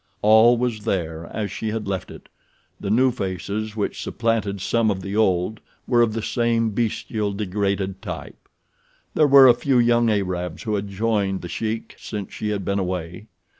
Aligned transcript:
All 0.23 0.57
was 0.57 0.83
there 0.85 1.27
as 1.27 1.51
she 1.51 1.67
had 1.67 1.87
left 1.87 2.09
it—the 2.09 2.89
new 2.89 3.11
faces 3.11 3.75
which 3.75 4.01
supplanted 4.01 4.59
some 4.59 4.89
of 4.89 5.01
the 5.03 5.15
old 5.15 5.59
were 5.87 6.01
of 6.01 6.13
the 6.13 6.23
same 6.23 6.71
bestial, 6.71 7.31
degraded 7.33 8.01
type. 8.01 8.49
There 9.13 9.27
were 9.27 9.47
a 9.47 9.53
few 9.53 9.77
young 9.77 10.09
Arabs 10.09 10.63
who 10.63 10.73
had 10.73 10.87
joined 10.87 11.41
The 11.43 11.49
Sheik 11.49 11.93
since 11.99 12.33
she 12.33 12.49
had 12.49 12.65
been 12.65 12.79
away. 12.79 13.27